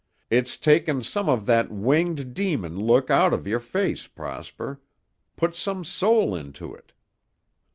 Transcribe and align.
It's 0.31 0.57
taken 0.57 1.03
some 1.03 1.29
of 1.29 1.45
that 1.45 1.69
winged 1.69 2.33
demon 2.33 2.75
look 2.75 3.11
out 3.11 3.35
of 3.35 3.45
your 3.45 3.59
face, 3.59 4.07
Prosper, 4.07 4.81
put 5.35 5.55
some 5.55 5.83
soul 5.85 6.33
into 6.33 6.73
it." 6.73 6.91